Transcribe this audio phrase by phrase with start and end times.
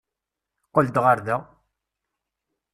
[0.67, 1.37] Qqel-d ɣer da!